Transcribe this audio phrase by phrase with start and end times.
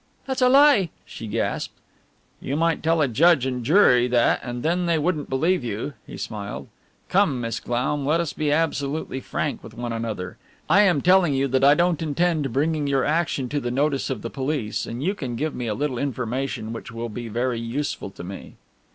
[0.25, 1.75] "That's a lie!" she gasped.
[2.39, 6.17] "You might tell a judge and jury that and then they wouldn't believe you," he
[6.17, 6.69] smiled.
[7.07, 10.37] "Come, Miss Glaum, let us be absolutely frank with one another.
[10.67, 14.23] I am telling you that I don't intend bringing your action to the notice of
[14.23, 18.09] the police, and you can give me a little information which will be very useful
[18.09, 18.55] to me."